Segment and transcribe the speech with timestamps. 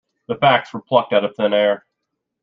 [0.27, 1.85] The facts were plucked out of thin air.